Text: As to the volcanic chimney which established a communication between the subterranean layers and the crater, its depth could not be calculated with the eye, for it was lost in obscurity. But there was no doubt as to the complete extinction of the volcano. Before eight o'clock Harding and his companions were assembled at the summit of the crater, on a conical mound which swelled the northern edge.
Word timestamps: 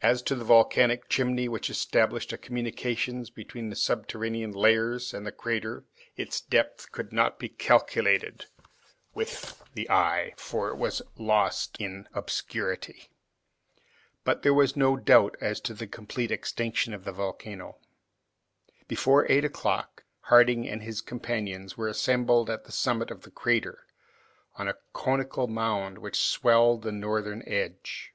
As 0.00 0.22
to 0.22 0.36
the 0.36 0.44
volcanic 0.44 1.08
chimney 1.08 1.48
which 1.48 1.68
established 1.70 2.32
a 2.32 2.38
communication 2.38 3.26
between 3.34 3.68
the 3.68 3.74
subterranean 3.74 4.52
layers 4.52 5.12
and 5.12 5.26
the 5.26 5.32
crater, 5.32 5.82
its 6.16 6.40
depth 6.40 6.92
could 6.92 7.12
not 7.12 7.40
be 7.40 7.48
calculated 7.48 8.46
with 9.12 9.64
the 9.74 9.90
eye, 9.90 10.34
for 10.36 10.68
it 10.68 10.76
was 10.76 11.02
lost 11.16 11.78
in 11.80 12.08
obscurity. 12.14 13.10
But 14.22 14.42
there 14.42 14.54
was 14.54 14.76
no 14.76 14.94
doubt 14.94 15.36
as 15.40 15.60
to 15.62 15.74
the 15.74 15.88
complete 15.88 16.30
extinction 16.30 16.94
of 16.94 17.02
the 17.02 17.10
volcano. 17.10 17.78
Before 18.86 19.26
eight 19.28 19.44
o'clock 19.44 20.04
Harding 20.30 20.68
and 20.68 20.84
his 20.84 21.00
companions 21.00 21.76
were 21.76 21.88
assembled 21.88 22.48
at 22.50 22.66
the 22.66 22.70
summit 22.70 23.10
of 23.10 23.22
the 23.22 23.32
crater, 23.32 23.84
on 24.54 24.68
a 24.68 24.76
conical 24.92 25.48
mound 25.48 25.98
which 25.98 26.20
swelled 26.22 26.82
the 26.82 26.92
northern 26.92 27.42
edge. 27.48 28.12